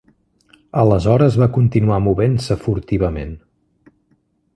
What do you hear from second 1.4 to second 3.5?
va continuar movent-se furtivament.